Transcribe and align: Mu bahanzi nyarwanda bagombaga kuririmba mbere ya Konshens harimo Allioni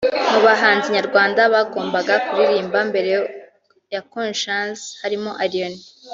Mu 0.31 0.39
bahanzi 0.45 0.87
nyarwanda 0.95 1.41
bagombaga 1.53 2.13
kuririmba 2.27 2.79
mbere 2.89 3.11
ya 3.93 4.01
Konshens 4.11 4.79
harimo 5.01 5.29
Allioni 5.43 5.79